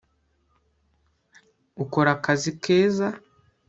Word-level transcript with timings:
ukora 1.83 2.09
akazi 2.17 2.49
keza 2.63 3.07